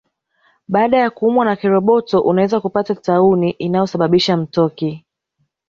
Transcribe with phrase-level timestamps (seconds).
[0.67, 5.05] Baada ya kuumwa na kiroboto unaweza kupata tauni inayosababisha mtoki